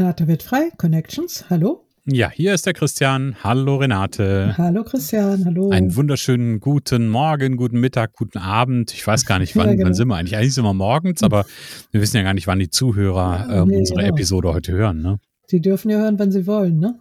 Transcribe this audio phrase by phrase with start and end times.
[0.00, 1.84] Renate wird frei, Connections, hallo.
[2.06, 3.36] Ja, hier ist der Christian.
[3.44, 4.54] Hallo Renate.
[4.56, 5.68] Hallo Christian, hallo.
[5.68, 8.94] Einen wunderschönen guten Morgen, guten Mittag, guten Abend.
[8.94, 9.84] Ich weiß gar nicht, wann, ja, genau.
[9.84, 10.38] wann sind wir eigentlich?
[10.38, 11.44] Eigentlich sind wir morgens, aber
[11.92, 14.14] wir wissen ja gar nicht, wann die Zuhörer äh, nee, unsere genau.
[14.14, 15.02] Episode heute hören.
[15.02, 15.18] Ne?
[15.50, 17.00] Die dürfen ja hören, wenn sie wollen, ne?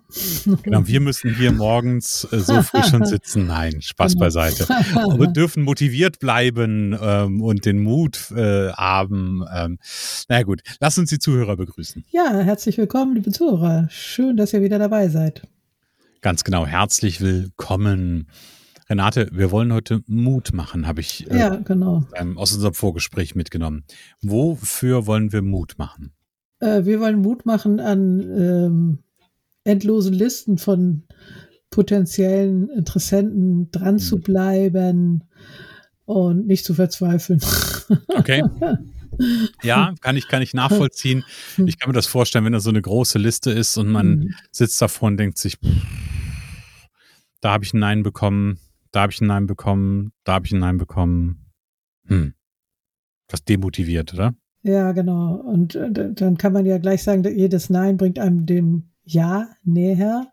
[0.64, 3.46] Genau, wir müssen hier morgens äh, so früh schon sitzen.
[3.46, 4.26] Nein, Spaß genau.
[4.26, 4.68] beiseite.
[4.96, 9.44] Aber wir dürfen motiviert bleiben ähm, und den Mut äh, haben.
[9.54, 9.78] Ähm,
[10.30, 12.04] na gut, lass uns die Zuhörer begrüßen.
[12.10, 13.88] Ja, herzlich willkommen, liebe Zuhörer.
[13.92, 15.44] Schön, dass ihr wieder dabei seid.
[16.22, 18.28] Ganz genau, herzlich willkommen.
[18.90, 22.04] Renate, wir wollen heute Mut machen, habe ich äh, ja, genau.
[22.36, 23.84] aus unserem Vorgespräch mitgenommen.
[24.24, 26.14] Wofür wollen wir Mut machen?
[26.60, 29.00] Äh, wir wollen Mut machen an ähm,
[29.64, 31.04] endlosen Listen von
[31.70, 34.00] potenziellen Interessenten dran mhm.
[34.00, 35.24] zu bleiben
[36.06, 37.42] und nicht zu verzweifeln.
[38.08, 38.44] Okay.
[39.64, 41.26] Ja, kann ich, kann ich nachvollziehen.
[41.66, 44.36] Ich kann mir das vorstellen, wenn da so eine große Liste ist und man mhm.
[44.52, 45.58] sitzt davor und denkt sich,
[47.42, 48.60] da habe ich ein Nein bekommen,
[48.92, 51.52] da habe ich ein Nein bekommen, da habe ich ein Nein bekommen.
[52.08, 52.34] Hm.
[53.28, 54.36] Das demotiviert, oder?
[54.64, 55.36] Ja, genau.
[55.36, 60.28] Und äh, dann kann man ja gleich sagen, jedes Nein bringt einem dem Ja näher.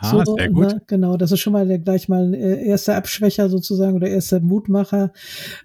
[0.00, 0.68] Ah, so, sehr gut.
[0.68, 4.38] Ne, genau, das ist schon mal der, gleich mal äh, erster Abschwächer sozusagen oder erster
[4.38, 5.12] Mutmacher.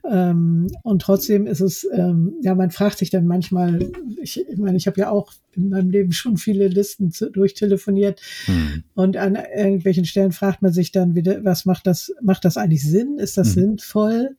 [0.10, 3.88] Ähm, und trotzdem ist es, ähm, ja, man fragt sich dann manchmal,
[4.20, 8.22] ich, ich meine, ich habe ja auch in meinem Leben schon viele Listen zu, durchtelefoniert
[8.46, 8.84] hm.
[8.96, 12.84] und an irgendwelchen Stellen fragt man sich dann wieder, was macht das, macht das eigentlich
[12.84, 13.20] Sinn?
[13.20, 13.62] Ist das hm.
[13.62, 14.36] sinnvoll?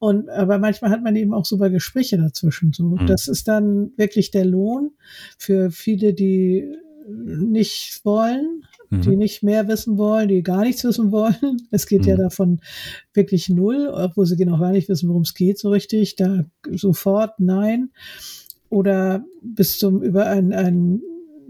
[0.00, 2.72] Und aber manchmal hat man eben auch super Gespräche dazwischen.
[2.72, 3.06] So, mhm.
[3.06, 4.92] das ist dann wirklich der Lohn
[5.36, 6.74] für viele, die
[7.06, 9.02] nicht wollen, mhm.
[9.02, 11.36] die nicht mehr wissen wollen, die gar nichts wissen wollen.
[11.70, 12.08] Es geht mhm.
[12.08, 12.60] ja davon
[13.12, 16.16] wirklich null, obwohl sie genau gar nicht wissen, worum es geht so richtig.
[16.16, 17.90] Da sofort nein.
[18.70, 21.02] Oder bis zum über ein, ein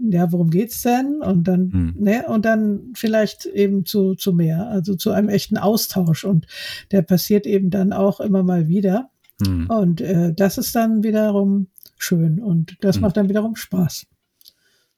[0.09, 1.21] ja, worum geht's denn?
[1.21, 1.95] Und dann, mhm.
[1.99, 6.23] ne, und dann vielleicht eben zu, zu mehr, also zu einem echten Austausch.
[6.23, 6.47] Und
[6.91, 9.09] der passiert eben dann auch immer mal wieder.
[9.45, 9.67] Mhm.
[9.67, 11.67] Und äh, das ist dann wiederum
[11.97, 13.03] schön und das mhm.
[13.03, 14.07] macht dann wiederum Spaß.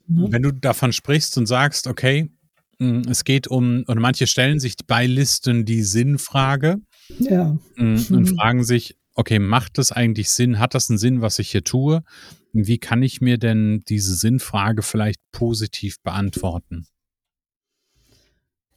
[0.07, 0.27] Ne?
[0.29, 2.29] Wenn du davon sprichst und sagst, okay,
[2.79, 6.77] hm, es geht um, und manche stellen sich bei Listen die Sinnfrage
[7.19, 7.57] ja.
[7.75, 10.59] Hm, und fragen sich, okay, macht das eigentlich Sinn?
[10.59, 12.03] Hat das einen Sinn, was ich hier tue?
[12.53, 16.85] Wie kann ich mir denn diese Sinnfrage vielleicht positiv beantworten?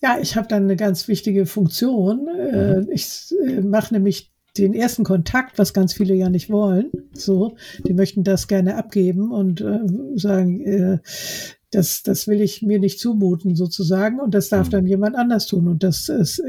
[0.03, 2.27] Ja, ich habe dann eine ganz wichtige Funktion.
[2.29, 2.89] Äh, mhm.
[2.91, 6.91] Ich äh, mache nämlich den ersten Kontakt, was ganz viele ja nicht wollen.
[7.13, 9.81] So, die möchten das gerne abgeben und äh,
[10.15, 11.01] sagen,
[11.71, 14.71] das, das will ich mir nicht zumuten sozusagen und das darf mhm.
[14.71, 15.69] dann jemand anders tun.
[15.69, 16.43] Und das ist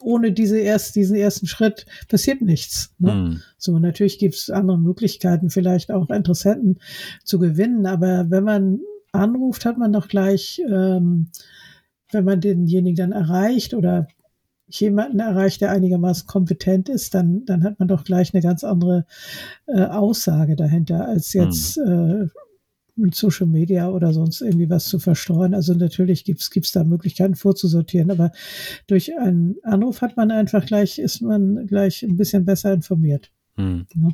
[0.00, 2.94] ohne diese erst, diesen ersten Schritt passiert nichts.
[2.98, 3.12] Ne?
[3.12, 3.42] Mhm.
[3.58, 6.78] So, natürlich gibt es andere Möglichkeiten, vielleicht auch Interessenten
[7.24, 8.80] zu gewinnen, aber wenn man
[9.12, 11.28] anruft, hat man doch gleich, ähm,
[12.12, 14.06] wenn man denjenigen dann erreicht oder
[14.68, 19.06] jemanden erreicht, der einigermaßen kompetent ist, dann, dann hat man doch gleich eine ganz andere
[19.66, 21.42] äh, Aussage dahinter, als hm.
[21.42, 22.30] jetzt mhm.
[22.32, 22.45] äh,
[22.96, 25.54] mit Social Media oder sonst irgendwie was zu verstreuen.
[25.54, 28.32] Also natürlich gibt's gibt's da Möglichkeiten vorzusortieren, aber
[28.86, 33.30] durch einen Anruf hat man einfach gleich, ist man gleich ein bisschen besser informiert.
[33.56, 33.86] Hm.
[33.94, 34.08] Ja.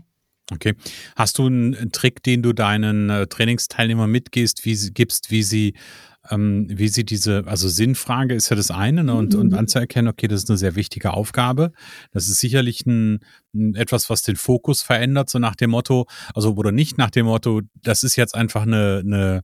[0.50, 0.74] Okay.
[1.16, 5.74] Hast du einen Trick, den du deinen äh, Trainingsteilnehmern mitgehst, wie sie, gibst, wie sie
[6.30, 9.40] ähm, wie sie diese, also Sinnfrage ist ja das eine, ne, und, mhm.
[9.40, 11.72] und anzuerkennen, okay, das ist eine sehr wichtige Aufgabe.
[12.12, 13.20] Das ist sicherlich ein,
[13.54, 17.26] ein, etwas, was den Fokus verändert, so nach dem Motto, also oder nicht nach dem
[17.26, 19.42] Motto, das ist jetzt einfach eine, eine,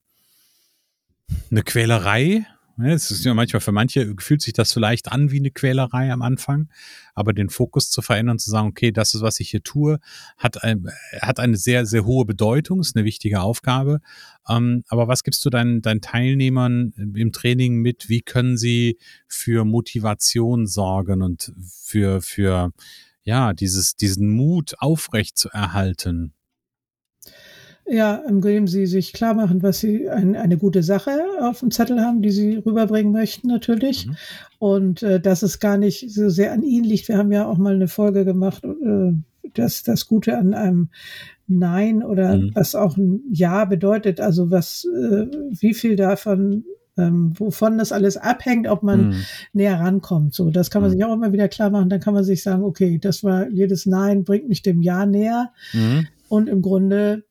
[1.51, 2.47] eine Quälerei,
[2.81, 6.23] Es ist ja manchmal für manche fühlt sich das vielleicht an wie eine Quälerei am
[6.23, 6.69] Anfang,
[7.13, 9.99] aber den Fokus zu verändern, zu sagen, okay, das ist, was ich hier tue,
[10.37, 10.87] hat, ein,
[11.21, 14.01] hat eine sehr, sehr hohe Bedeutung, ist eine wichtige Aufgabe.
[14.49, 18.09] Ähm, aber was gibst du deinen, deinen Teilnehmern im Training mit?
[18.09, 21.53] Wie können sie für Motivation sorgen und
[21.83, 22.73] für, für,
[23.25, 26.33] ja, dieses, diesen Mut aufrecht zu erhalten?
[27.91, 32.01] Ja, indem sie sich klar machen, was sie ein, eine gute Sache auf dem Zettel
[32.01, 34.07] haben, die sie rüberbringen möchten natürlich.
[34.07, 34.17] Mhm.
[34.59, 37.09] Und äh, dass es gar nicht so sehr an ihnen liegt.
[37.09, 39.13] Wir haben ja auch mal eine Folge gemacht, äh,
[39.55, 40.89] dass das Gute an einem
[41.47, 42.51] Nein oder mhm.
[42.55, 44.21] was auch ein Ja bedeutet.
[44.21, 45.27] Also was, äh,
[45.59, 46.65] wie viel davon
[46.99, 49.25] ähm, wovon das alles abhängt, ob man mhm.
[49.53, 50.35] näher rankommt.
[50.35, 50.95] So, das kann man mhm.
[50.95, 51.89] sich auch immer wieder klar machen.
[51.89, 55.53] Dann kann man sich sagen, okay, das war jedes Nein bringt mich dem Ja näher.
[55.73, 56.09] Mhm.
[56.29, 57.25] Und im Grunde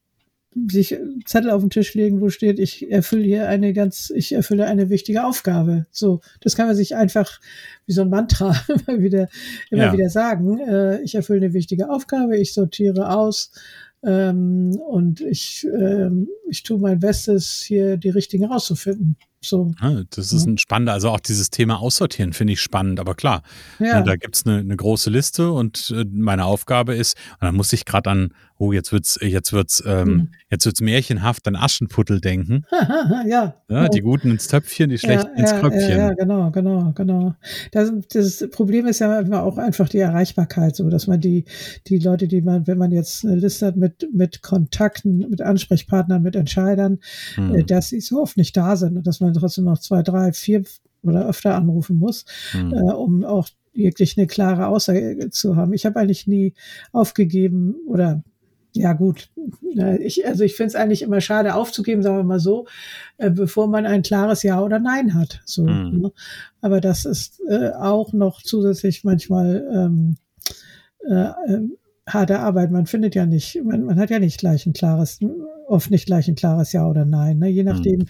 [0.70, 4.66] sich Zettel auf den Tisch legen, wo steht, ich erfülle hier eine ganz, ich erfülle
[4.66, 5.86] eine wichtige Aufgabe.
[5.92, 7.40] So, das kann man sich einfach
[7.86, 8.56] wie so ein Mantra
[8.88, 9.30] immer wieder,
[9.70, 9.94] immer ja.
[9.94, 10.60] wieder sagen.
[10.60, 13.52] Äh, ich erfülle eine wichtige Aufgabe, ich sortiere aus
[14.04, 19.18] ähm, und ich, ähm, ich tue mein Bestes, hier die richtigen rauszufinden.
[19.40, 19.72] So.
[19.82, 23.44] Ja, das ist ein spannender, also auch dieses Thema Aussortieren finde ich spannend, aber klar,
[23.80, 24.02] ja.
[24.02, 27.72] da gibt es eine, eine, große Liste und äh, meine Aufgabe ist, und dann muss
[27.72, 30.30] ich gerade an oh, jetzt wird's, jetzt wird's, ähm, mhm.
[30.50, 32.66] jetzt wird's märchenhaft an Aschenputtel denken.
[33.28, 33.56] ja.
[33.70, 33.90] ja.
[33.90, 35.90] Die Guten ins Töpfchen, die Schlechten ja, ins Kröpfchen.
[35.90, 37.36] Ja, ja, genau, genau, genau.
[37.72, 41.46] Das, das Problem ist ja immer auch einfach die Erreichbarkeit, so dass man die,
[41.88, 46.22] die Leute, die man, wenn man jetzt eine Liste hat mit, mit Kontakten, mit Ansprechpartnern,
[46.22, 47.00] mit Entscheidern,
[47.36, 47.66] mhm.
[47.68, 50.64] dass sie so oft nicht da sind und dass man trotzdem noch zwei, drei, vier
[51.04, 52.74] oder öfter anrufen muss, mhm.
[52.74, 55.74] äh, um auch wirklich eine klare Aussage zu haben.
[55.74, 56.54] Ich habe eigentlich nie
[56.92, 58.24] aufgegeben oder
[58.74, 59.30] ja gut,
[60.00, 62.68] ich, also ich finde es eigentlich immer schade aufzugeben, sagen wir mal so,
[63.18, 65.42] äh, bevor man ein klares Ja oder Nein hat.
[65.46, 66.00] So, mhm.
[66.02, 66.12] ne?
[66.62, 70.18] Aber das ist äh, auch noch zusätzlich manchmal ähm,
[71.08, 71.62] äh, äh,
[72.08, 72.72] harte Arbeit.
[72.72, 75.20] Man findet ja nicht, man, man hat ja nicht gleich ein klares,
[75.68, 77.48] oft nicht gleich ein klares Ja oder Nein, ne?
[77.48, 77.70] je mhm.
[77.70, 78.08] nachdem, mhm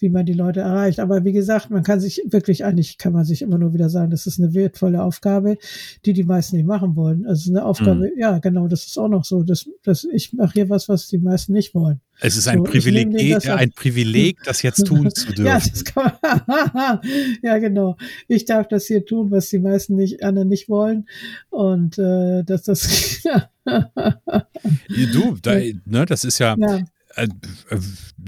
[0.00, 1.00] wie man die Leute erreicht.
[1.00, 4.10] Aber wie gesagt, man kann sich wirklich eigentlich, kann man sich immer nur wieder sagen,
[4.10, 5.58] das ist eine wertvolle Aufgabe,
[6.04, 7.26] die die meisten nicht machen wollen.
[7.26, 8.20] Also eine Aufgabe, mhm.
[8.20, 11.18] ja, genau, das ist auch noch so, dass, dass ich mache hier was, was die
[11.18, 12.00] meisten nicht wollen.
[12.22, 15.46] Es ist ein so, Privileg, das ein Privileg, das jetzt tun zu dürfen.
[15.46, 17.00] ja, das kann man,
[17.42, 17.96] ja, genau.
[18.28, 21.06] Ich darf das hier tun, was die meisten nicht, anderen nicht wollen.
[21.48, 23.22] Und äh, dass das.
[23.64, 25.54] du, da,
[25.86, 26.84] ne, das ist ja, ja.
[27.16, 27.28] Äh,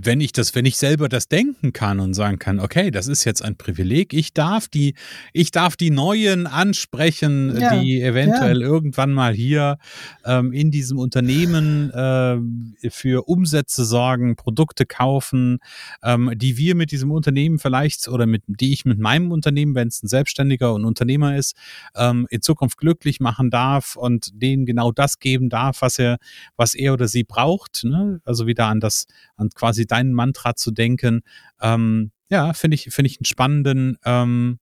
[0.04, 3.24] wenn ich das, wenn ich selber das denken kann und sagen kann, okay, das ist
[3.24, 4.94] jetzt ein Privileg, ich darf die,
[5.32, 8.66] ich darf die Neuen ansprechen, ja, die eventuell ja.
[8.66, 9.78] irgendwann mal hier
[10.24, 15.58] ähm, in diesem Unternehmen äh, für Umsätze sorgen, Produkte kaufen,
[16.02, 19.88] ähm, die wir mit diesem Unternehmen vielleicht oder mit, die ich mit meinem Unternehmen, wenn
[19.88, 21.56] es ein Selbstständiger und Unternehmer ist,
[21.94, 26.18] ähm, in Zukunft glücklich machen darf und denen genau das geben darf, was er,
[26.56, 27.84] was er oder sie braucht.
[27.84, 28.20] Ne?
[28.24, 29.06] Also wieder an das,
[29.36, 31.20] an quasi dein Mantra zu denken.
[31.60, 34.58] Ähm, ja, finde ich, finde ich einen spannenden, ähm,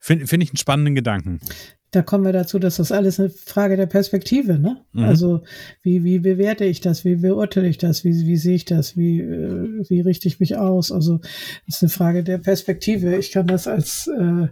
[0.00, 1.40] finde find ich einen spannenden Gedanken.
[1.90, 4.82] Da kommen wir dazu, dass das alles eine Frage der Perspektive, ne?
[4.92, 5.04] Mhm.
[5.04, 5.42] Also
[5.82, 9.20] wie, wie bewerte ich das, wie beurteile ich das, wie, wie sehe ich das, wie,
[9.20, 10.90] äh, wie richte ich mich aus?
[10.90, 11.18] Also
[11.66, 13.14] das ist eine Frage der Perspektive.
[13.16, 14.48] Ich kann das als äh,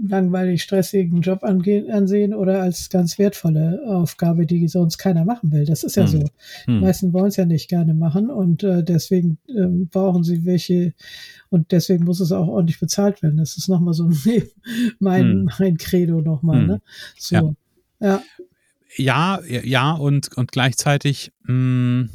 [0.00, 5.64] langweilig stressigen Job angehen, ansehen oder als ganz wertvolle Aufgabe, die sonst keiner machen will.
[5.64, 6.10] Das ist ja hm.
[6.10, 6.18] so.
[6.66, 6.80] Die hm.
[6.80, 10.94] meisten wollen es ja nicht gerne machen und äh, deswegen ähm, brauchen sie welche
[11.50, 13.36] und deswegen muss es auch ordentlich bezahlt werden.
[13.36, 14.10] Das ist nochmal so
[14.98, 15.50] mein, hm.
[15.58, 16.60] mein Credo nochmal.
[16.60, 16.66] Hm.
[16.66, 16.82] Ne?
[17.18, 17.34] So.
[17.36, 17.54] Ja.
[18.00, 18.22] ja.
[18.94, 22.10] Ja, ja, und, und gleichzeitig mh, hm,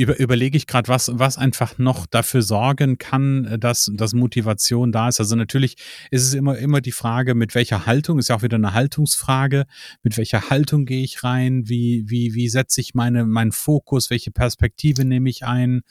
[0.00, 4.92] über, überlege ich gerade, was, was einfach noch dafür sorgen kann, äh, dass, dass Motivation
[4.92, 5.20] da ist.
[5.20, 5.76] Also natürlich
[6.10, 9.66] ist es immer, immer die Frage, mit welcher Haltung, ist ja auch wieder eine Haltungsfrage,
[10.02, 14.30] mit welcher Haltung gehe ich rein, wie, wie, wie setze ich meine, meinen Fokus, welche
[14.30, 15.82] Perspektive nehme ich ein.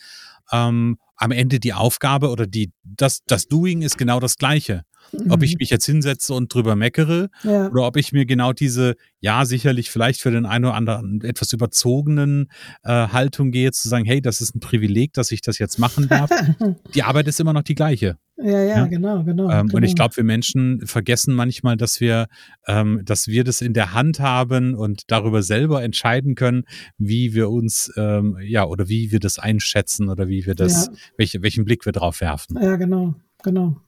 [0.52, 4.84] Ähm, am Ende die Aufgabe oder die, das, das Doing ist genau das Gleiche.
[5.30, 5.58] Ob ich mhm.
[5.60, 7.68] mich jetzt hinsetze und drüber meckere ja.
[7.68, 11.52] oder ob ich mir genau diese, ja, sicherlich vielleicht für den einen oder anderen etwas
[11.54, 12.50] überzogenen
[12.84, 16.08] äh, Haltung gehe, zu sagen, hey, das ist ein Privileg, dass ich das jetzt machen
[16.08, 16.30] darf.
[16.94, 18.18] die Arbeit ist immer noch die gleiche.
[18.42, 18.86] Ja, ja, ja?
[18.86, 19.78] genau, genau, ähm, genau.
[19.78, 19.96] Und ich genau.
[19.96, 22.28] glaube, wir Menschen vergessen manchmal, dass wir,
[22.68, 26.64] ähm, dass wir das in der Hand haben und darüber selber entscheiden können,
[26.98, 30.94] wie wir uns, ähm, ja, oder wie wir das einschätzen oder wie wir das, ja.
[31.18, 32.58] welche, welchen Blick wir drauf werfen.
[32.62, 33.82] Ja, genau, genau.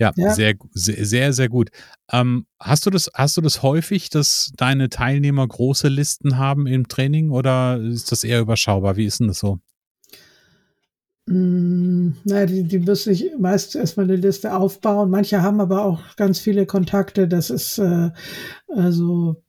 [0.00, 1.70] Ja, ja, Sehr, sehr, sehr gut.
[2.12, 6.86] Ähm, hast du das, hast du das häufig, dass deine Teilnehmer große Listen haben im
[6.86, 8.96] Training oder ist das eher überschaubar?
[8.96, 9.58] Wie ist denn das so?
[11.26, 15.10] Mm, na, die, die müssen sich meist erstmal eine Liste aufbauen.
[15.10, 17.26] Manche haben aber auch ganz viele Kontakte.
[17.26, 18.10] Das ist äh,
[18.68, 19.42] also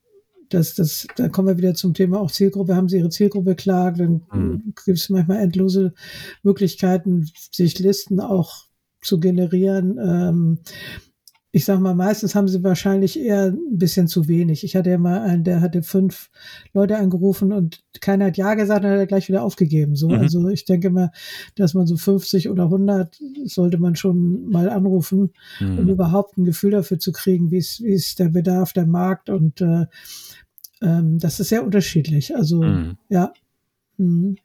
[0.48, 2.74] das, das, da kommen wir wieder zum Thema auch Zielgruppe.
[2.74, 3.92] Haben Sie Ihre Zielgruppe klar?
[3.92, 4.74] Dann mhm.
[4.84, 5.94] gibt es manchmal endlose
[6.42, 8.69] Möglichkeiten, sich Listen auch
[9.02, 9.98] zu generieren.
[9.98, 10.58] Ähm,
[11.52, 14.62] ich sag mal, meistens haben sie wahrscheinlich eher ein bisschen zu wenig.
[14.62, 16.30] Ich hatte ja mal einen, der hatte fünf
[16.72, 19.96] Leute angerufen und keiner hat Ja gesagt, dann hat er gleich wieder aufgegeben.
[19.96, 20.20] So, mhm.
[20.20, 21.10] also ich denke mal,
[21.56, 25.78] dass man so 50 oder 100 sollte man schon mal anrufen, mhm.
[25.78, 29.28] um überhaupt ein Gefühl dafür zu kriegen, wie ist, wie ist der Bedarf, der Markt
[29.28, 29.86] und äh,
[30.82, 32.36] ähm, das ist sehr unterschiedlich.
[32.36, 32.96] Also mhm.
[33.08, 33.32] ja.
[33.96, 34.36] Mhm.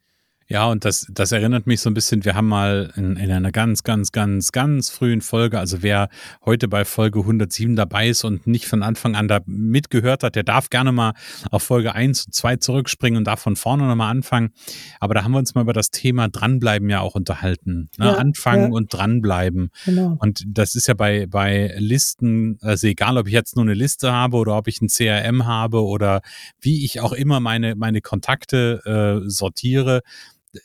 [0.47, 3.51] Ja, und das, das erinnert mich so ein bisschen, wir haben mal in, in einer
[3.51, 6.07] ganz, ganz, ganz, ganz frühen Folge, also wer
[6.45, 10.43] heute bei Folge 107 dabei ist und nicht von Anfang an da mitgehört hat, der
[10.43, 11.13] darf gerne mal
[11.49, 14.51] auf Folge 1 und 2 zurückspringen und darf von vorne nochmal anfangen.
[14.99, 17.89] Aber da haben wir uns mal über das Thema Dranbleiben ja auch unterhalten.
[17.97, 18.05] Ne?
[18.05, 18.77] Ja, Anfangen ja.
[18.77, 19.71] und dranbleiben.
[19.85, 20.15] Genau.
[20.19, 24.11] Und das ist ja bei, bei Listen, also egal, ob ich jetzt nur eine Liste
[24.11, 26.21] habe oder ob ich ein CRM habe oder
[26.61, 30.01] wie ich auch immer meine, meine Kontakte äh, sortiere,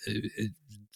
[0.04, 0.50] äh,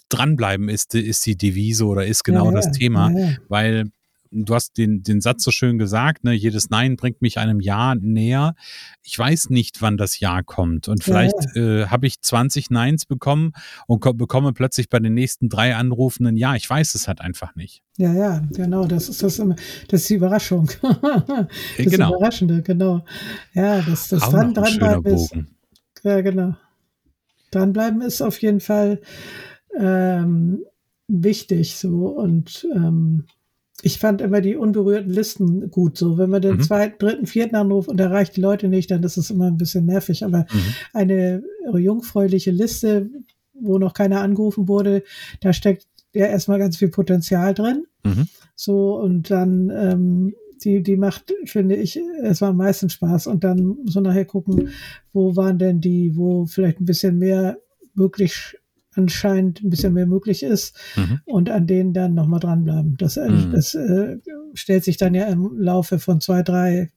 [0.09, 3.91] dranbleiben ist, ist die Devise oder ist genau ja, das Thema, ja, weil
[4.35, 7.95] du hast den, den Satz so schön gesagt, ne, jedes Nein bringt mich einem Ja
[7.95, 8.55] näher.
[9.03, 10.89] Ich weiß nicht, wann das Ja kommt.
[10.89, 11.83] Und vielleicht ja, ja.
[11.83, 13.53] äh, habe ich 20 Neins bekommen
[13.87, 16.57] und bekomme plötzlich bei den nächsten drei Anrufen ein Ja.
[16.57, 17.83] Ich weiß es halt einfach nicht.
[17.97, 18.87] Ja, ja, genau.
[18.87, 19.57] Das ist das immer,
[19.89, 20.71] das ist die Überraschung.
[20.83, 21.47] das
[21.79, 22.17] ist genau.
[22.17, 23.05] Überraschende, genau.
[23.53, 25.35] Ja, das, das dran, dranbleiben ist.
[26.03, 26.55] Ja, genau
[27.55, 29.01] dranbleiben ist auf jeden Fall
[29.79, 30.65] ähm,
[31.09, 33.25] wichtig so und ähm,
[33.85, 35.99] ich fand immer die unberührten Listen gut.
[35.99, 36.63] So, wenn man den mhm.
[36.63, 39.85] zweiten, dritten, vierten anruft und erreicht die Leute nicht, dann ist es immer ein bisschen
[39.85, 40.25] nervig.
[40.25, 40.75] Aber mhm.
[40.95, 41.43] eine
[41.77, 43.11] jungfräuliche Liste,
[43.53, 45.03] wo noch keiner angerufen wurde,
[45.41, 47.85] da steckt ja erstmal ganz viel Potenzial drin.
[48.05, 48.27] Mhm.
[48.55, 53.27] So, und dann, ähm, die, die macht, finde ich, es war am meisten Spaß.
[53.27, 54.71] Und dann so nachher gucken,
[55.13, 57.59] wo waren denn die, wo vielleicht ein bisschen mehr
[57.95, 58.57] möglich
[58.97, 61.21] anscheinend ein bisschen mehr möglich ist mhm.
[61.25, 62.97] und an denen dann nochmal dranbleiben.
[62.97, 63.53] Das, äh, mhm.
[63.53, 64.19] das äh,
[64.55, 66.91] stellt sich dann ja im Laufe von zwei, drei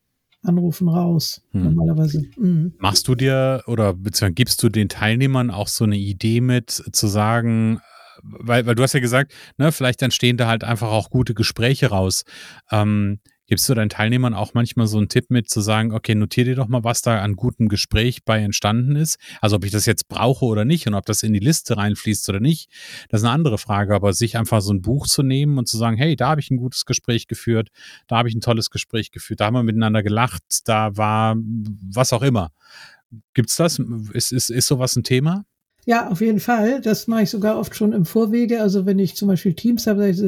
[0.43, 1.63] Anrufen raus, mhm.
[1.63, 2.23] normalerweise.
[2.37, 2.73] Mhm.
[2.77, 7.07] Machst du dir oder beziehungsweise gibst du den Teilnehmern auch so eine Idee mit, zu
[7.07, 7.79] sagen,
[8.21, 11.87] weil, weil du hast ja gesagt, ne, vielleicht entstehen da halt einfach auch gute Gespräche
[11.87, 12.23] raus.
[12.71, 16.43] Ähm, Gibst du deinen Teilnehmern auch manchmal so einen Tipp mit, zu sagen, okay, notier
[16.43, 19.17] dir doch mal, was da an gutem Gespräch bei entstanden ist?
[19.41, 22.27] Also ob ich das jetzt brauche oder nicht und ob das in die Liste reinfließt
[22.27, 22.69] oder nicht,
[23.09, 23.95] das ist eine andere Frage.
[23.95, 26.51] Aber sich einfach so ein Buch zu nehmen und zu sagen, hey, da habe ich
[26.51, 27.69] ein gutes Gespräch geführt,
[28.07, 32.11] da habe ich ein tolles Gespräch geführt, da haben wir miteinander gelacht, da war was
[32.11, 32.51] auch immer.
[33.33, 33.79] Gibt's das?
[34.11, 35.45] Ist, ist, ist sowas ein Thema?
[35.87, 36.81] Ja, auf jeden Fall.
[36.81, 38.61] Das mache ich sogar oft schon im Vorwege.
[38.61, 40.21] Also wenn ich zum Beispiel Teams habe, ich,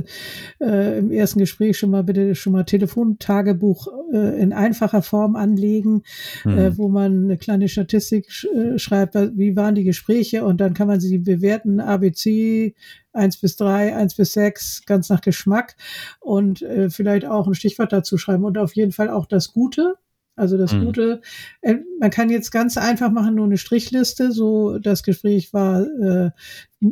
[0.62, 6.04] äh, im ersten Gespräch schon mal bitte schon mal Telefontagebuch äh, in einfacher Form anlegen,
[6.46, 6.58] mhm.
[6.58, 10.74] äh, wo man eine kleine Statistik sch äh, schreibt, wie waren die Gespräche und dann
[10.74, 12.74] kann man sie bewerten, ABC,
[13.12, 15.76] eins bis drei, eins bis sechs, ganz nach Geschmack
[16.22, 19.96] und äh, vielleicht auch ein Stichwort dazu schreiben und auf jeden Fall auch das Gute.
[20.40, 20.86] Also das mhm.
[20.86, 21.22] Gute,
[21.62, 24.32] äh, man kann jetzt ganz einfach machen, nur eine Strichliste.
[24.32, 26.32] So, das Gespräch war, äh,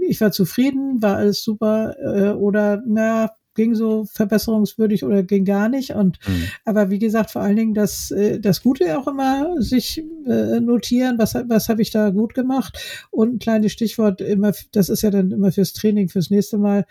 [0.02, 5.68] ich war zufrieden, war alles super, äh, oder na, ging so verbesserungswürdig oder ging gar
[5.68, 5.92] nicht.
[5.92, 6.44] Und mhm.
[6.64, 11.18] aber wie gesagt, vor allen Dingen das, äh, das Gute auch immer sich äh, notieren,
[11.18, 12.78] was, was habe ich da gut gemacht.
[13.12, 16.86] Und ein kleines Stichwort immer, das ist ja dann immer fürs Training, fürs nächste Mal,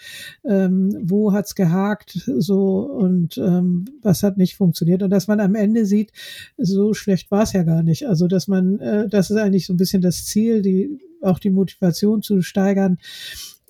[0.44, 5.02] ähm, wo hat's gehakt, so und ähm, was hat nicht funktioniert.
[5.02, 6.12] Und dass man am Ende sieht,
[6.58, 8.06] so schlecht war es ja gar nicht.
[8.06, 11.50] Also dass man, äh, das ist eigentlich so ein bisschen das Ziel, die auch die
[11.50, 12.98] Motivation zu steigern,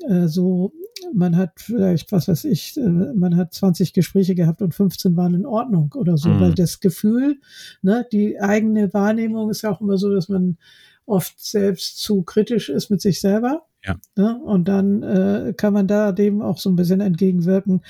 [0.09, 0.73] äh, so
[1.15, 5.35] man hat vielleicht, was weiß ich, äh, man hat 20 Gespräche gehabt und 15 waren
[5.35, 6.41] in Ordnung oder so, mhm.
[6.41, 7.41] weil das Gefühl,
[7.83, 10.59] ne, die eigene Wahrnehmung ist ja auch immer so, dass man
[11.05, 13.63] oft selbst zu kritisch ist mit sich selber.
[13.85, 13.97] Ja.
[14.17, 14.41] Ne?
[14.43, 17.83] Und dann äh, kann man da dem auch so ein bisschen entgegenwirken,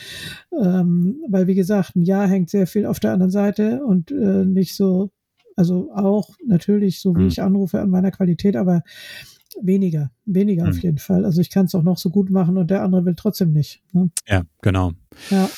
[0.52, 4.44] ähm, weil wie gesagt, ein Ja hängt sehr viel auf der anderen Seite und äh,
[4.44, 5.10] nicht so,
[5.56, 7.28] also auch natürlich so wie mhm.
[7.28, 8.82] ich anrufe an meiner Qualität, aber
[9.60, 10.70] weniger, weniger hm.
[10.70, 11.24] auf jeden Fall.
[11.24, 13.82] Also ich kann es auch noch so gut machen und der andere will trotzdem nicht.
[13.92, 14.10] Ne?
[14.26, 14.92] Ja, genau.
[15.30, 15.48] Ja.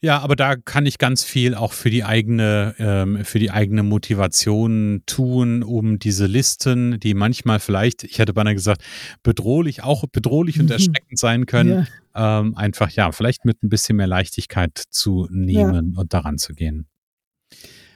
[0.00, 3.82] Ja, aber da kann ich ganz viel auch für die eigene, ähm, für die eigene
[3.82, 8.82] Motivation tun, um diese Listen, die manchmal vielleicht, ich hätte beinahe gesagt,
[9.24, 10.72] bedrohlich, auch bedrohlich und mhm.
[10.72, 12.40] erschreckend sein können, ja.
[12.40, 16.00] ähm, einfach ja, vielleicht mit ein bisschen mehr Leichtigkeit zu nehmen ja.
[16.00, 16.86] und daran zu gehen.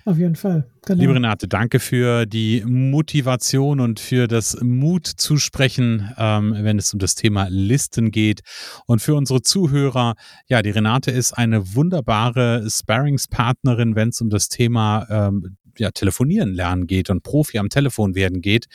[0.04, 0.64] Auf jeden Fall.
[0.84, 1.00] Genau.
[1.00, 6.92] Liebe Renate, danke für die Motivation und für das Mut zu sprechen, ähm, wenn es
[6.92, 8.40] um das Thema Listen geht.
[8.86, 10.14] Und für unsere Zuhörer,
[10.48, 16.54] ja, die Renate ist eine wunderbare Sparringspartnerin, wenn es um das Thema ähm, ja, telefonieren
[16.54, 18.66] lernen geht und Profi am Telefon werden geht.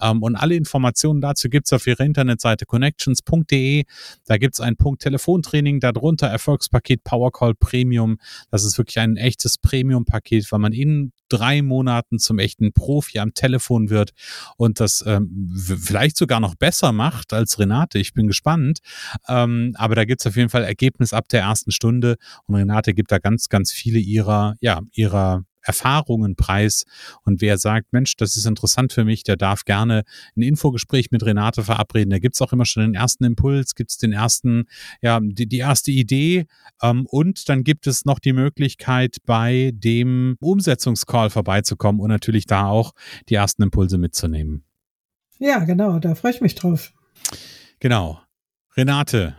[0.00, 3.84] Ähm, und alle Informationen dazu gibt's auf ihrer Internetseite connections.de.
[4.26, 8.18] Da gibt's einen Punkt Telefontraining, darunter Erfolgspaket Powercall Premium.
[8.50, 13.34] Das ist wirklich ein echtes Premium-Paket, weil man in drei Monaten zum echten Profi am
[13.34, 14.10] Telefon wird
[14.56, 17.98] und das ähm, vielleicht sogar noch besser macht als Renate.
[17.98, 18.80] Ich bin gespannt.
[19.28, 22.16] Ähm, aber da gibt's auf jeden Fall Ergebnis ab der ersten Stunde
[22.46, 26.84] und Renate gibt da ganz, ganz viele ihrer, ja, ihrer Erfahrungen preis.
[27.22, 30.02] Und wer sagt, Mensch, das ist interessant für mich, der darf gerne
[30.36, 32.10] ein Infogespräch mit Renate verabreden.
[32.10, 34.64] Da gibt's auch immer schon den ersten Impuls, gibt's den ersten,
[35.00, 36.46] ja, die, die erste Idee.
[36.82, 42.66] Ähm, und dann gibt es noch die Möglichkeit, bei dem Umsetzungscall vorbeizukommen und natürlich da
[42.66, 42.92] auch
[43.28, 44.64] die ersten Impulse mitzunehmen.
[45.38, 46.92] Ja, genau, da freue ich mich drauf.
[47.78, 48.20] Genau.
[48.76, 49.36] Renate,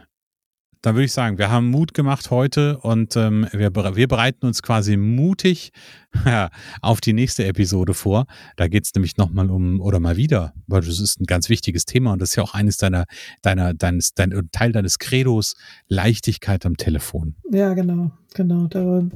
[0.82, 4.64] dann würde ich sagen, wir haben Mut gemacht heute und ähm, wir, wir bereiten uns
[4.64, 5.72] quasi mutig
[6.82, 8.26] auf die nächste Episode vor.
[8.58, 11.86] Da geht es nämlich nochmal um, oder mal wieder, weil das ist ein ganz wichtiges
[11.86, 13.06] Thema und das ist ja auch eines deiner,
[13.42, 15.56] deiner, deines, dein Teil deines Credos,
[15.88, 17.36] Leichtigkeit am Telefon.
[17.52, 18.68] Ja, genau, genau.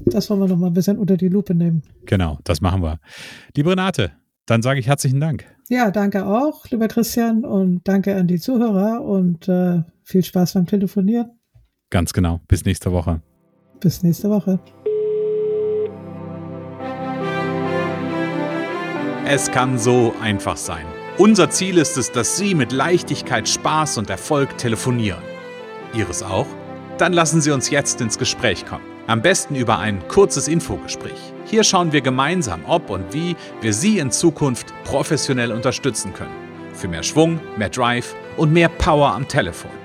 [0.05, 1.81] Das wollen wir nochmal ein bisschen unter die Lupe nehmen.
[2.05, 2.99] Genau, das machen wir.
[3.55, 4.11] Liebe Renate,
[4.45, 5.45] dann sage ich herzlichen Dank.
[5.67, 10.67] Ja, danke auch, lieber Christian, und danke an die Zuhörer und äh, viel Spaß beim
[10.67, 11.31] Telefonieren.
[11.95, 12.41] Ganz genau.
[12.49, 13.21] Bis nächste Woche.
[13.79, 14.59] Bis nächste Woche.
[19.25, 20.85] Es kann so einfach sein.
[21.17, 25.21] Unser Ziel ist es, dass Sie mit Leichtigkeit, Spaß und Erfolg telefonieren.
[25.93, 26.47] Ihres auch?
[26.97, 28.83] Dann lassen Sie uns jetzt ins Gespräch kommen.
[29.07, 31.33] Am besten über ein kurzes Infogespräch.
[31.45, 36.35] Hier schauen wir gemeinsam, ob und wie wir Sie in Zukunft professionell unterstützen können.
[36.73, 39.84] Für mehr Schwung, mehr Drive und mehr Power am Telefon.